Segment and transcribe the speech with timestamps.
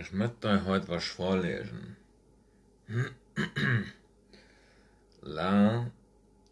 [0.00, 1.96] Ich möchte euch heute was vorlesen.
[5.22, 5.90] La,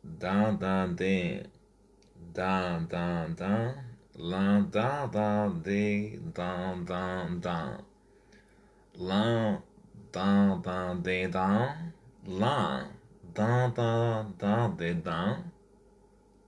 [0.03, 1.45] da, da, de,
[2.35, 3.75] da, da, da,
[4.15, 7.79] la, da, da, de, da, da, da,
[8.95, 9.63] la,
[10.11, 11.77] da, da, de, da,
[12.27, 12.85] la,
[13.33, 15.39] da, da, da, de, da,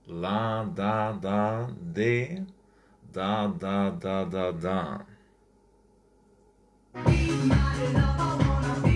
[0.05, 2.45] la, da, da, de,
[3.13, 5.05] da, da, da, da, da.
[7.05, 8.88] Be my love, I wanna be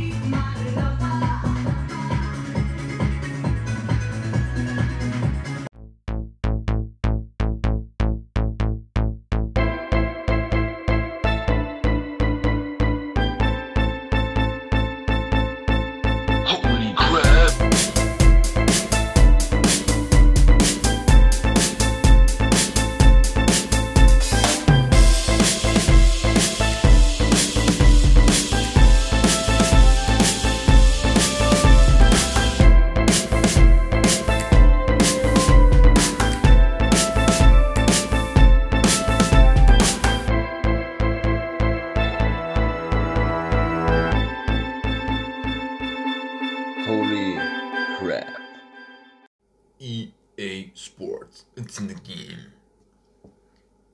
[51.14, 51.46] Sports.
[51.56, 52.48] It's in the game.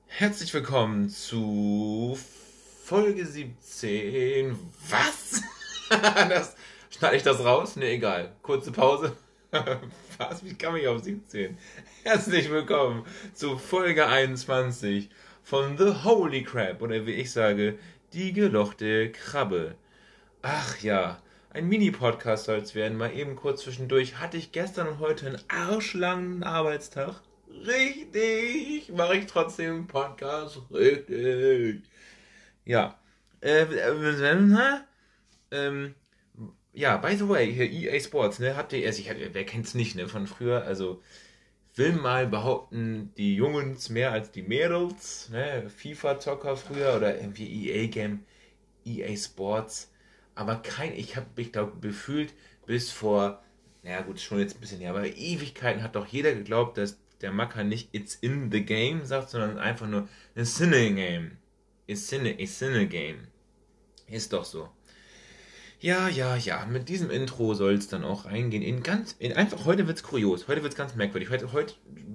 [0.06, 2.18] Herzlich willkommen zu
[2.84, 4.56] Folge 17.
[4.88, 5.42] Was?
[5.90, 6.56] das,
[6.88, 7.76] schneide ich das raus?
[7.76, 8.32] Ne, egal.
[8.42, 9.14] Kurze Pause.
[10.18, 10.44] Was?
[10.44, 11.58] Wie kam ich auf 17?
[12.04, 13.04] Herzlich willkommen
[13.34, 15.10] zu Folge 21
[15.42, 17.78] von The Holy Crab oder wie ich sage,
[18.14, 19.74] die gelochte Krabbe.
[20.40, 22.96] Ach ja, ein Mini-Podcast soll es werden.
[22.96, 24.18] Mal eben kurz zwischendurch.
[24.18, 27.20] Hatte ich gestern und heute einen arschlangen Arbeitstag?
[27.48, 28.90] Richtig.
[28.90, 30.60] Mache ich trotzdem einen Podcast?
[30.70, 31.82] Richtig.
[32.64, 32.98] Ja.
[33.40, 34.80] Äh, äh,
[35.50, 35.94] ähm,
[36.72, 39.96] ja, by the way, hier EA Sports, ne, habt ihr erst, ich, wer kennt's nicht,
[39.96, 41.02] ne, von früher, also,
[41.74, 48.24] will mal behaupten, die Jungs mehr als die Mädels, ne, FIFA-Zocker früher oder irgendwie EA-Game,
[48.84, 49.89] EA Sports,
[50.40, 52.32] aber kein, ich habe mich glaube gefühlt
[52.64, 53.42] bis vor,
[53.82, 57.30] naja gut, schon jetzt ein bisschen her, aber Ewigkeiten hat doch jeder geglaubt, dass der
[57.30, 61.32] Macker nicht It's in the game sagt, sondern einfach nur It's in a game.
[61.86, 63.26] It's in a, a game.
[64.08, 64.70] Ist doch so.
[65.78, 68.62] Ja, ja, ja, mit diesem Intro soll es dann auch reingehen.
[68.62, 71.28] In ganz, in einfach, heute wird's kurios, heute wird's ganz merkwürdig.
[71.28, 71.74] Heute, heute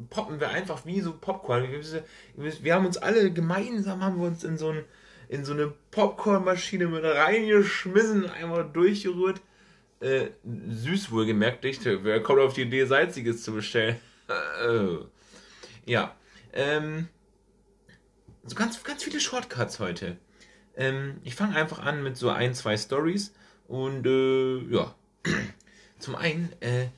[0.10, 1.68] poppen wir einfach wie so Popcorn.
[1.72, 4.84] Wir, wir haben uns alle gemeinsam, haben wir uns in so, ein,
[5.28, 9.42] in so eine Popcornmaschine mit reingeschmissen, einmal durchgerührt.
[10.00, 11.86] Äh, süß wohlgemerkt, nicht?
[11.86, 13.96] Wer kommt auf die Idee, Salziges zu bestellen?
[14.28, 14.98] Äh,
[15.86, 16.16] ja,
[16.54, 17.08] ähm,
[18.44, 20.18] so ganz, ganz viele Shortcuts heute.
[20.76, 23.34] Ähm, ich fange einfach an mit so ein, zwei Stories
[23.68, 24.96] und äh, ja.
[26.00, 26.90] Zum einen, äh,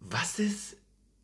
[0.00, 0.76] was ist,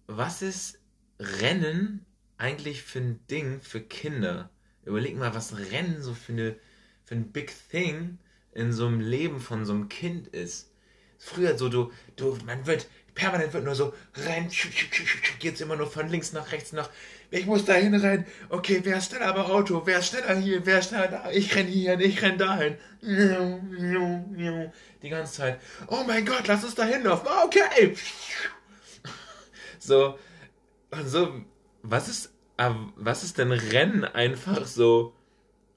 [0.06, 0.78] was ist
[1.18, 2.04] Rennen
[2.36, 4.50] eigentlich für ein Ding für Kinder?
[4.84, 6.56] Überleg mal, was Rennen so für, eine,
[7.04, 8.18] für ein Big Thing
[8.52, 10.70] in so einem Leben von so einem Kind ist.
[11.18, 14.50] Früher so, du, du, man wird, permanent wird nur so rennen,
[15.38, 16.90] geht's immer nur von links nach rechts nach,
[17.30, 20.80] ich muss da hinrennen, okay, wer ist schneller beim Auto, wer ist schneller hier, wer
[20.80, 22.76] ist schneller da, ich renn hier, ich renn dahin.
[25.02, 27.94] Die ganze Zeit, oh mein Gott, lass uns da hinlaufen, okay.
[29.78, 30.18] So,
[30.90, 31.44] und so,
[31.82, 32.31] was ist,
[32.68, 35.12] äh, was ist denn Rennen einfach so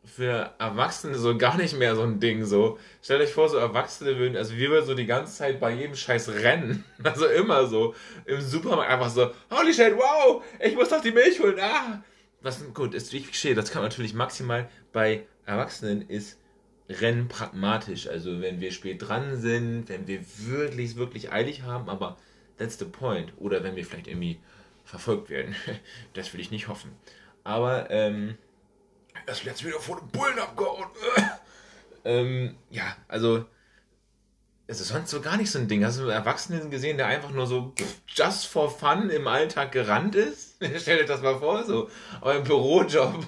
[0.06, 2.78] für Erwachsene so gar nicht mehr so ein Ding so.
[3.01, 5.96] Stellt euch vor, so Erwachsene würden, also wir würden so die ganze Zeit bei jedem
[5.96, 6.84] Scheiß rennen.
[7.03, 7.96] Also immer so.
[8.25, 12.03] Im Supermarkt einfach so, holy shit, wow, ich muss doch die Milch holen, ah.
[12.41, 16.40] Was, gut, ist wie ich verstehe, das kann man natürlich maximal bei Erwachsenen ist
[16.88, 18.07] Rennen pragmatisch.
[18.07, 22.17] Also wenn wir spät dran sind, wenn wir wirklich, wirklich eilig haben, aber
[22.57, 23.34] that's the point.
[23.38, 24.40] Oder wenn wir vielleicht irgendwie
[24.85, 25.56] verfolgt werden.
[26.13, 26.96] Das will ich nicht hoffen.
[27.44, 28.38] Aber, ähm,
[29.25, 30.88] das jetzt wieder vor dem Bullen abgehauen.
[32.05, 33.46] ähm, ja, also,
[34.67, 35.84] es ist sonst so gar nicht so ein Ding.
[35.84, 37.73] Hast du einen Erwachsenen gesehen, der einfach nur so
[38.08, 40.58] just for fun im Alltag gerannt ist?
[40.78, 41.90] Stell dir das mal vor, so
[42.22, 43.26] euer Bürojob.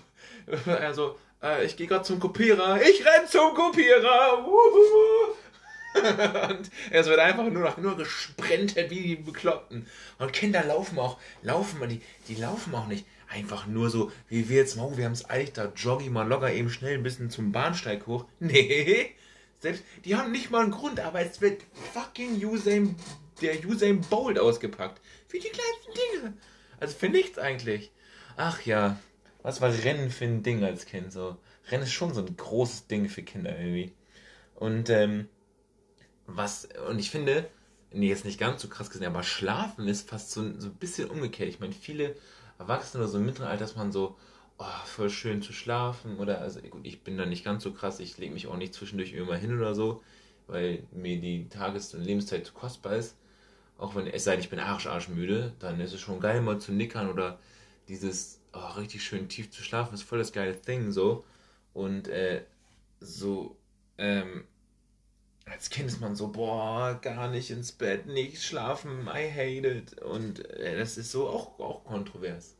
[0.65, 2.81] Also, äh, ich gehe gerade zum Kopierer.
[2.81, 4.45] Ich renn zum Kopierer.
[4.45, 5.35] Wuhu.
[6.49, 9.87] und es wird einfach nur nur gesprentet wie die Bekloppten.
[10.19, 14.57] Und Kinder laufen auch, laufen, die, die laufen auch nicht einfach nur so, wie wir
[14.57, 17.51] jetzt, oh, wir haben es eilig, da jogge mal locker eben schnell ein bisschen zum
[17.51, 18.25] Bahnsteig hoch.
[18.39, 19.15] Nee,
[19.59, 21.63] selbst, die haben nicht mal einen Grund, aber es wird
[21.93, 22.95] fucking Usain,
[23.41, 25.01] der Usain Bolt ausgepackt.
[25.27, 26.33] Für die kleinsten Dinge.
[26.79, 27.91] Also für nichts eigentlich.
[28.35, 28.99] Ach ja,
[29.41, 31.37] was war Rennen für ein Ding als Kind so?
[31.69, 33.93] Rennen ist schon so ein großes Ding für Kinder irgendwie.
[34.55, 35.27] Und ähm,
[36.27, 37.49] was, und ich finde,
[37.91, 41.09] nee, jetzt nicht ganz so krass gesehen, aber Schlafen ist fast so, so ein bisschen
[41.09, 41.49] umgekehrt.
[41.49, 42.15] Ich meine, viele
[42.59, 44.17] Erwachsene oder so im mittleren dass man so,
[44.57, 47.99] oh, voll schön zu schlafen oder, also gut, ich bin da nicht ganz so krass,
[47.99, 50.03] ich lege mich auch nicht zwischendurch immer hin oder so,
[50.47, 53.15] weil mir die Tages- und Lebenszeit zu kostbar ist.
[53.77, 56.59] Auch wenn es sei denn, ich bin arsch, arschmüde, dann ist es schon geil, mal
[56.59, 57.39] zu nickern oder
[57.87, 61.23] dieses, oh, richtig schön tief zu schlafen, ist voll das geile Thing, so.
[61.73, 62.43] Und, äh,
[62.99, 63.55] so,
[63.99, 64.45] ähm,
[65.51, 70.01] als Kind ist man so, boah, gar nicht ins Bett, nicht schlafen, I hate it.
[70.01, 72.55] Und äh, das ist so auch, auch kontrovers.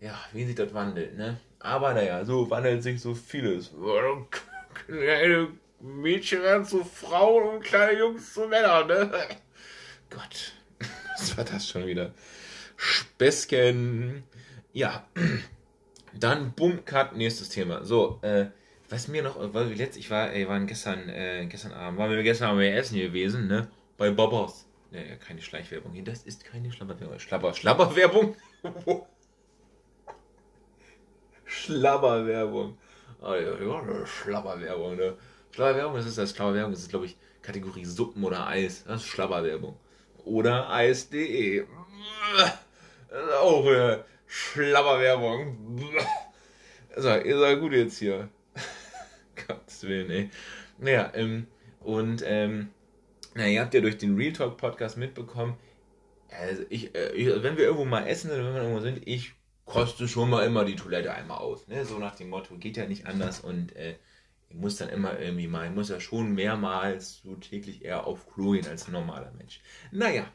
[0.00, 1.38] Ja, wie sich das wandelt, ne?
[1.60, 3.72] Aber naja, so wandelt sich so vieles.
[4.86, 5.48] Kleine
[5.80, 9.10] Mädchen werden zu Frauen und kleine Jungs zu Männern, ne?
[10.10, 10.52] Gott,
[11.16, 12.12] was war das schon wieder?
[12.76, 14.24] Späßchen.
[14.72, 15.06] Ja,
[16.14, 16.80] dann Bumm,
[17.14, 17.84] nächstes Thema.
[17.84, 18.46] So, äh,
[18.88, 22.10] was mir noch, weil wir letzt, ich war, ey, waren gestern, äh, gestern Abend, waren
[22.10, 23.68] wir gestern Abend essen gewesen, ne?
[23.96, 24.66] Bei Bobos.
[24.90, 27.18] Ja, ja, keine Schleichwerbung hier, das ist keine Schlabberwerbung.
[27.18, 28.36] Schlabber, Schlabberwerbung?
[31.44, 32.78] Schlabberwerbung.
[33.20, 35.16] Oh, ja, Schlabberwerbung, ne?
[35.50, 38.84] Schlabberwerbung, das ist das Schlabberwerbung, das ist, glaube ich, Kategorie Suppen oder Eis.
[38.84, 39.76] Das ist Schlabberwerbung.
[40.24, 41.64] Oder Eis.de.
[43.40, 45.78] Auch äh, Schlabberwerbung.
[46.96, 48.28] So, ihr seid gut jetzt hier.
[49.46, 50.30] Gottes Willen, ey.
[50.78, 51.46] Naja, ähm,
[51.80, 52.68] und, ähm,
[53.34, 55.56] naja, ihr habt ja durch den Real Talk Podcast mitbekommen,
[56.30, 59.34] also ich, äh, ich, wenn wir irgendwo mal essen oder wenn wir irgendwo sind, ich
[59.64, 61.66] koste schon mal immer die Toilette einmal aus.
[61.68, 61.84] Ne?
[61.84, 63.96] So nach dem Motto, geht ja nicht anders und äh,
[64.48, 68.32] ich muss dann immer irgendwie mal, ich muss ja schon mehrmals so täglich eher auf
[68.32, 69.60] Klo gehen als ein normaler Mensch.
[69.90, 70.26] Naja,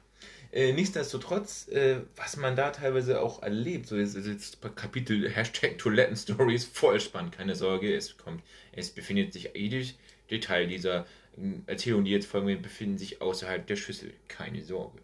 [0.52, 6.66] äh, nichtsdestotrotz, äh, was man da teilweise auch erlebt, so jetzt, jetzt Kapitel Hashtag Toilettenstories,
[6.66, 9.96] voll spannend, keine Sorge, es kommt, es befindet sich jedes
[10.32, 11.06] Detail dieser
[11.38, 15.00] ähm, Erzählung, die jetzt folgen, befinden sich außerhalb der Schüssel, keine Sorge.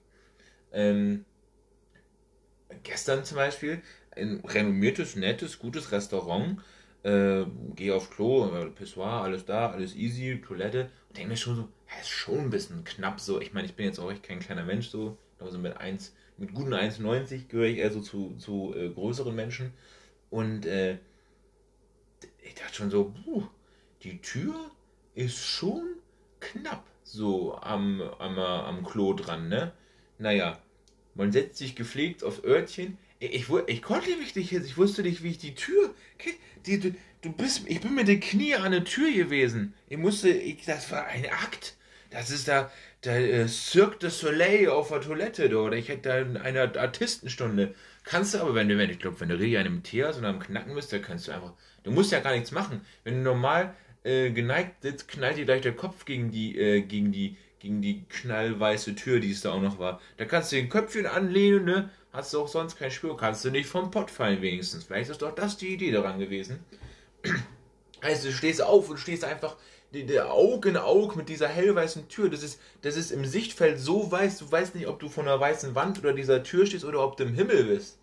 [0.71, 1.25] Ähm,
[2.83, 3.81] gestern zum Beispiel
[4.15, 6.59] ein renommiertes, nettes, gutes Restaurant,
[7.03, 7.45] äh,
[7.75, 11.69] gehe auf Klo, äh, Pissoir, alles da, alles easy, Toilette und denke mir schon so,
[11.87, 13.39] ja, ist schon ein bisschen knapp so.
[13.39, 16.53] Ich meine, ich bin jetzt auch echt kein kleiner Mensch so, also mit 1, mit
[16.53, 19.73] guten 1,90 gehöre ich eher so zu, zu äh, größeren Menschen.
[20.29, 20.97] Und äh,
[22.43, 23.47] ich dachte schon so, puh,
[24.03, 24.55] die Tür
[25.13, 25.83] ist schon
[26.39, 29.71] knapp so am, am, am Klo dran, ne?
[30.17, 30.59] Naja,
[31.13, 32.97] man setzt sich gepflegt aufs Örtchen.
[33.19, 35.93] Ich, ich, ich konnte mich nicht jetzt, ich wusste nicht, wie ich die Tür.
[36.65, 39.73] Die, du, du bist, ich bin mit den Knie an der Tür gewesen.
[39.87, 41.75] Ich musste, ich, das war ein Akt.
[42.09, 42.71] Das ist da,
[43.05, 47.73] der äh, Cirque du Soleil auf der Toilette, da, oder ich hätte da eine Artistenstunde.
[48.03, 50.29] Kannst du aber, wenn du, wenn ich glaube, wenn du richtig einem Tee hast oder
[50.29, 51.53] am Knacken bist, dann kannst du einfach,
[51.83, 52.81] du musst ja gar nichts machen.
[53.03, 53.73] Wenn du normal
[54.03, 58.03] äh, geneigt sitzt, knallt dir gleich der Kopf gegen die, äh, gegen die, gegen die
[58.09, 59.99] knallweiße Tür, die es da auch noch war.
[60.17, 61.89] Da kannst du den Köpfchen anlehnen, ne?
[62.13, 64.85] Hast du auch sonst kein Spür, kannst du nicht vom Pott fallen wenigstens.
[64.85, 66.59] Vielleicht ist doch das die Idee daran gewesen.
[68.01, 69.57] Also du stehst auf und stehst einfach
[70.03, 74.11] der Auge in Auge mit dieser hellweißen Tür, das ist, das ist im Sichtfeld so
[74.11, 77.03] weiß, du weißt nicht, ob du von einer weißen Wand oder dieser Tür stehst oder
[77.03, 77.97] ob du im Himmel bist.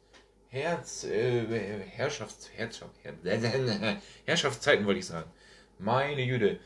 [0.49, 1.47] Herz, äh,
[1.89, 3.15] Herrschafts, Herrschaft, Herr,
[4.27, 5.31] Herrschaftszeiten wollte ich sagen.
[5.79, 6.59] Meine Jüde.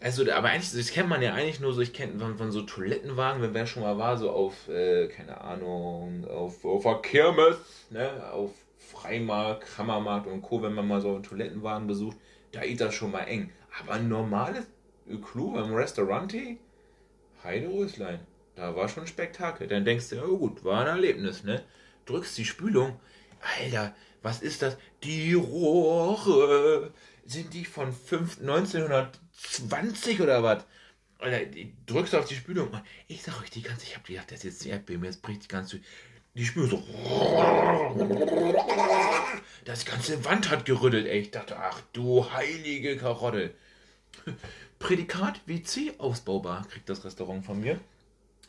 [0.00, 2.62] Also, aber eigentlich, das kennt man ja eigentlich nur so, ich kenne von, von so
[2.62, 7.56] Toilettenwagen, wenn wer schon mal war, so auf, äh, keine Ahnung, auf, auf der Kirmes,
[7.90, 12.16] ne, auf Freimarkt, Kammermarkt und Co., wenn man mal so einen Toilettenwagen besucht,
[12.52, 13.50] da ist das schon mal eng.
[13.80, 14.66] Aber ein normales
[15.22, 16.56] Klo im Restaurante,
[17.42, 18.20] Heide Röslein,
[18.56, 19.68] da war schon Spektakel.
[19.68, 21.62] Dann denkst du, oh gut, war ein Erlebnis, ne?
[22.06, 22.98] Drückst die Spülung,
[23.58, 24.76] Alter, was ist das?
[25.04, 26.92] Die Rohre,
[27.24, 30.64] sind die von 5, 1920 oder was?
[31.18, 31.46] Alter,
[31.86, 32.70] drückst auf die Spülung.
[33.06, 35.48] Ich sag euch, die ganze, ich hab gedacht, das ist jetzt Erdbeben, jetzt bricht die
[35.48, 35.80] ganze,
[36.38, 36.82] die Spülung so.
[39.64, 41.18] Das ganze Wand hat gerüttelt, ey.
[41.18, 43.54] Ich dachte, ach du heilige Karotte.
[44.78, 47.80] Prädikat WC ausbaubar kriegt das Restaurant von mir.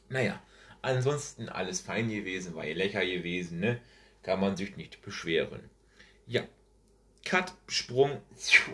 [0.08, 0.42] Naja,
[0.82, 3.82] ansonsten alles fein gewesen, war lecker gewesen, ne?
[4.24, 5.62] Kann man sich nicht beschweren.
[6.28, 6.44] Ja,
[7.26, 8.22] Cut, Sprung.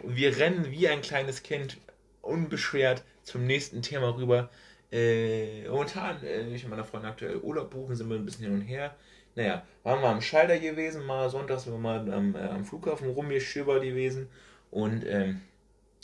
[0.03, 1.77] Wir rennen wie ein kleines Kind
[2.21, 4.49] unbeschwert zum nächsten Thema rüber.
[4.95, 8.53] Äh, momentan, äh, ich und meine Freundin aktuell Urlaub buchen, sind wir ein bisschen hin
[8.53, 8.95] und her.
[9.35, 13.09] Naja, waren wir am Schalter gewesen, mal sonntags sind wir mal am, äh, am Flughafen
[13.09, 14.29] rumgeschibbert gewesen
[14.71, 15.41] und ähm,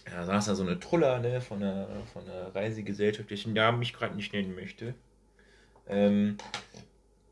[0.04, 3.54] da saß da so eine Truller ne, von der, von der Reisegesellschaft, die ich den
[3.54, 4.94] Namen mich gerade nicht nennen möchte.
[5.88, 6.38] Ähm,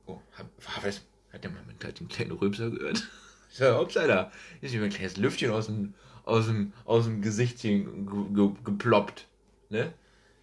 [0.05, 0.45] oh, hab,
[0.81, 1.01] was,
[1.33, 3.05] hat der mal mit den kleinen Rübser gehört?
[3.57, 8.25] Ja, Hauptsache, ist mir ein kleines Lüftchen aus dem, aus dem, aus dem Gesichtchen ge
[8.31, 9.27] ge geploppt.
[9.69, 9.91] Ne?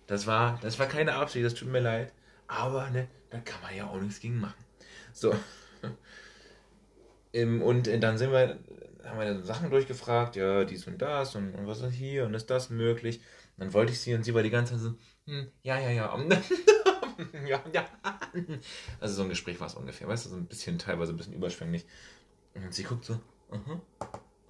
[0.07, 2.13] Das war, das war keine Absicht, das tut mir leid.
[2.47, 4.65] Aber ne, da kann man ja auch nichts gegen machen.
[5.13, 5.35] So.
[7.33, 8.59] und äh, dann sind wir,
[9.05, 12.51] haben wir Sachen durchgefragt, ja, dies und das und, und was ist hier und ist
[12.51, 13.19] das möglich.
[13.57, 14.95] Und dann wollte ich sie und sie war die ganze Zeit so,
[15.27, 16.17] hm, ja, ja, ja.
[17.47, 17.87] ja, ja.
[19.01, 21.33] Also so ein Gespräch war es ungefähr, weißt du, so ein bisschen teilweise ein bisschen
[21.33, 21.85] überschwänglich.
[22.55, 23.15] Und sie guckt so,
[23.51, 23.81] aha, uh -huh,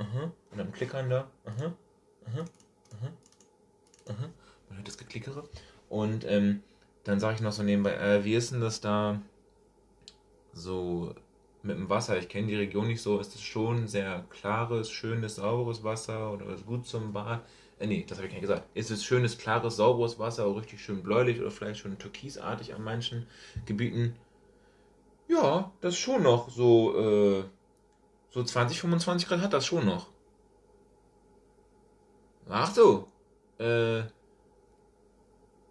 [0.01, 1.75] uh -huh, und dann klickern da, aha,
[2.27, 2.45] aha,
[2.93, 3.13] aha,
[4.09, 4.31] aha.
[4.69, 5.49] Man hört das Geklickere.
[5.89, 6.63] Und ähm,
[7.05, 9.21] dann sage ich noch so nebenbei, äh, wie ist denn das da
[10.53, 11.15] so
[11.63, 12.19] mit dem Wasser?
[12.19, 13.21] Ich kenne die Region nicht so.
[13.21, 17.45] Ist es schon sehr klares, schönes, sauberes Wasser oder ist gut zum Bad?
[17.79, 18.65] Äh, nee, das habe ich nicht gesagt.
[18.75, 23.27] Ist es schönes, klares, sauberes Wasser, richtig schön bläulich oder vielleicht schon türkisartig an manchen
[23.67, 24.17] Gebieten?
[25.29, 27.45] Ja, das schon noch so, äh,
[28.31, 30.09] so 20, 25 Grad hat das schon noch.
[32.49, 33.09] Ach so,
[33.59, 34.03] äh,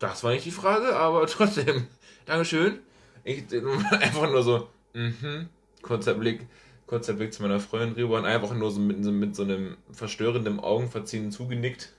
[0.08, 1.88] das war nicht die Frage, aber trotzdem.
[2.26, 2.80] Dankeschön.
[3.24, 3.44] Ich
[3.92, 5.50] einfach nur so, mhm,
[5.82, 6.48] kurzer Blick,
[6.88, 10.60] kurzer Blick zu meiner Freundin rüber und einfach nur so mit, mit so einem verstörenden
[10.60, 11.94] Augenverziehen zugenickt.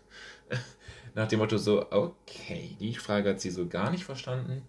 [1.14, 4.62] Nach dem Motto so, okay, die Frage hat sie so gar nicht verstanden.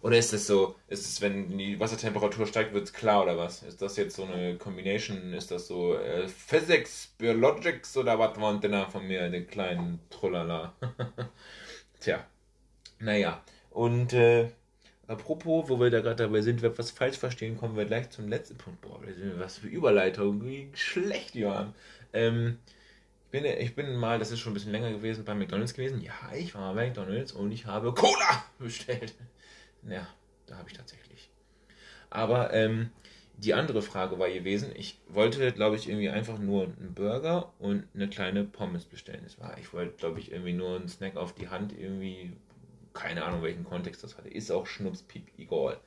[0.00, 3.62] Oder ist es so, ist es, wenn die Wassertemperatur steigt, wird es klar oder was?
[3.62, 5.32] Ist das jetzt so eine Combination?
[5.32, 10.00] Ist das so äh, Physics, Biologics oder was war denn da von mir, den kleinen
[10.10, 10.74] Trullala?
[12.00, 12.26] Tja,
[13.04, 14.48] naja, und äh,
[15.06, 18.10] apropos, wo wir da gerade dabei sind, wenn wir was falsch verstehen, kommen wir gleich
[18.10, 18.80] zum letzten Punkt.
[18.80, 18.98] Boah,
[19.36, 21.74] was für Überleitung, wie schlecht die waren.
[22.12, 22.58] Ähm,
[23.26, 26.00] ich, bin, ich bin mal, das ist schon ein bisschen länger gewesen, bei McDonalds gewesen.
[26.00, 29.14] Ja, ich war bei McDonalds und ich habe Cola bestellt.
[29.88, 30.08] Ja,
[30.46, 31.28] da habe ich tatsächlich.
[32.08, 32.90] Aber ähm,
[33.36, 37.84] die andere Frage war gewesen, ich wollte, glaube ich, irgendwie einfach nur einen Burger und
[37.94, 39.22] eine kleine Pommes bestellen.
[39.24, 42.32] Das war, ich wollte, glaube ich, irgendwie nur einen Snack auf die Hand irgendwie
[42.94, 44.28] keine Ahnung, welchen Kontext das hatte.
[44.28, 45.78] Ist auch Schnupspiep egal.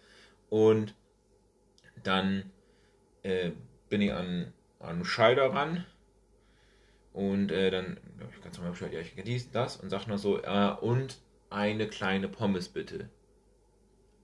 [0.49, 0.93] Und
[2.03, 2.51] dann
[3.23, 3.51] äh,
[3.89, 5.85] bin ich an, an Schalter ran
[7.13, 10.19] und äh, dann habe ich ganz normal bestellt, ja, ich dies, das und sag nur
[10.19, 11.17] so, äh, und
[11.49, 13.09] eine kleine Pommes bitte.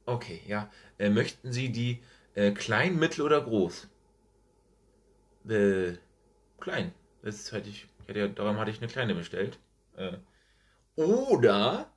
[0.06, 0.70] Okay, ja.
[1.00, 2.04] Äh, möchten Sie die
[2.36, 3.88] äh, klein, mittel oder groß?
[5.50, 5.94] Äh,
[6.60, 6.94] klein.
[7.22, 9.58] Das hatte ich, ich hatte darum hatte ich eine kleine bestellt.
[10.96, 11.93] Oder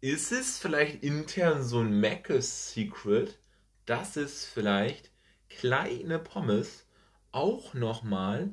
[0.00, 3.38] ist es vielleicht intern so ein Maccas Secret,
[3.86, 5.10] dass es vielleicht
[5.48, 6.84] kleine Pommes
[7.32, 8.50] auch nochmal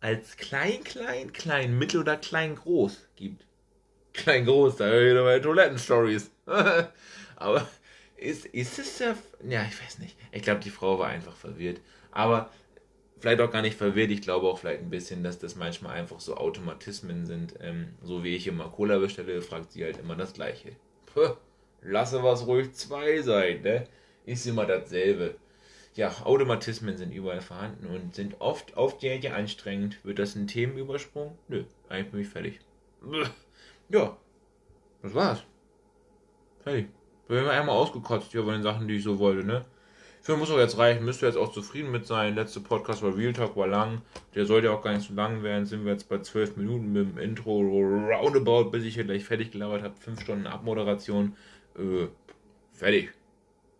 [0.00, 3.46] als klein, klein, klein, mittel oder klein, groß gibt?
[4.12, 6.30] Klein, groß, da höre ich wieder meine Toilettenstories.
[7.36, 7.68] Aber
[8.16, 9.16] ist, ist es ja.
[9.48, 10.16] Ja, ich weiß nicht.
[10.30, 11.80] Ich glaube, die Frau war einfach verwirrt.
[12.12, 12.50] Aber
[13.18, 14.10] vielleicht auch gar nicht verwirrt.
[14.10, 17.54] Ich glaube auch vielleicht ein bisschen, dass das manchmal einfach so Automatismen sind.
[17.60, 20.76] Ähm, so wie ich immer Cola bestelle, fragt sie halt immer das Gleiche.
[21.82, 23.86] Lasse was ruhig zwei sein, ne?
[24.26, 25.36] Ist immer dasselbe.
[25.94, 30.04] Ja, Automatismen sind überall vorhanden und sind oft auf die anstrengend.
[30.04, 31.38] Wird das ein Themenübersprung?
[31.48, 32.60] Nö, eigentlich bin ich fertig.
[33.90, 34.16] Ja,
[35.02, 35.42] das war's.
[36.62, 36.88] Fertig.
[37.28, 39.64] Bin einmal ausgekotzt hier von den Sachen, die ich so wollte, ne?
[40.24, 42.34] Für muss auch jetzt reichen, müsst ihr jetzt auch zufrieden mit sein.
[42.34, 44.00] Letzte Podcast war Real Talk, war lang.
[44.34, 45.66] Der sollte auch gar nicht so lang werden.
[45.66, 49.50] Sind wir jetzt bei 12 Minuten mit dem Intro roundabout, bis ich hier gleich fertig
[49.50, 49.94] gelabert habe.
[49.94, 51.36] 5 Stunden Abmoderation.
[51.76, 52.06] Äh,
[52.72, 53.10] fertig.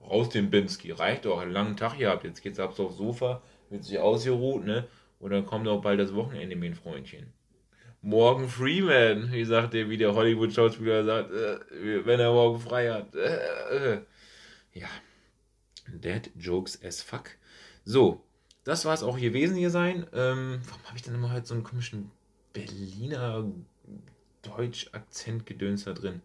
[0.02, 0.90] Raus den Bimski.
[0.90, 1.40] Reicht doch.
[1.40, 2.24] Einen langen Tag hier habt.
[2.24, 3.40] Jetzt geht's ab aufs Sofa.
[3.70, 4.86] Wird sich ausgeruht, ne?
[5.20, 7.32] Und dann kommt auch bald das Wochenende, mein Freundchen.
[8.02, 13.14] Morgen Freeman, wie sagt der, wie der Hollywood-Schauspieler sagt, äh, wenn er morgen frei hat.
[13.14, 14.00] Äh, äh.
[14.74, 14.88] Ja.
[15.88, 17.30] Dead Jokes as fuck.
[17.84, 18.22] So,
[18.64, 20.06] das war es auch gewesen hier sein.
[20.12, 22.10] Ähm, warum habe ich denn immer halt so einen komischen
[22.52, 23.44] Berliner
[24.42, 26.22] Deutsch-Akzent-Gedöns da drin?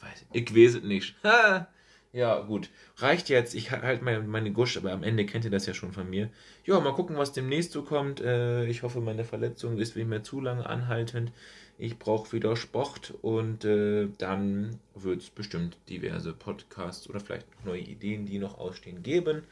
[0.00, 1.14] Weiß, ich weiß es nicht.
[2.12, 2.70] ja, gut.
[2.96, 3.54] Reicht jetzt.
[3.54, 6.30] Ich halte meine, meine Gusch, aber am Ende kennt ihr das ja schon von mir.
[6.64, 8.20] Ja, mal gucken, was demnächst so kommt.
[8.20, 11.32] Äh, ich hoffe, meine Verletzung ist nicht mehr zu lange anhaltend.
[11.76, 17.80] Ich brauche wieder Sport und äh, dann wird es bestimmt diverse Podcasts oder vielleicht neue
[17.80, 19.42] Ideen, die noch ausstehen, geben.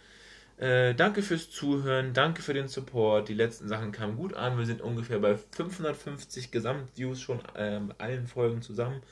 [0.59, 3.29] Äh, danke fürs Zuhören, danke für den Support.
[3.29, 4.57] Die letzten Sachen kamen gut an.
[4.57, 9.03] Wir sind ungefähr bei 550 Gesamtviews schon äh, allen Folgen zusammen.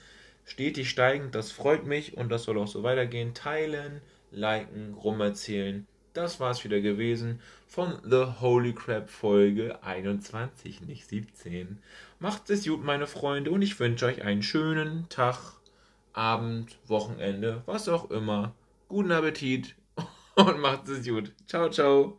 [0.45, 3.35] Stetig steigend, das freut mich und das soll auch so weitergehen.
[3.35, 4.01] Teilen,
[4.31, 5.87] liken, rumerzählen.
[6.13, 11.79] Das war es wieder gewesen von The Holy Crap Folge 21, nicht 17.
[12.19, 15.39] Macht es gut, meine Freunde, und ich wünsche euch einen schönen Tag,
[16.13, 18.55] Abend, Wochenende, was auch immer.
[18.89, 19.77] Guten Appetit
[20.35, 21.33] und macht es gut.
[21.47, 22.19] Ciao, ciao.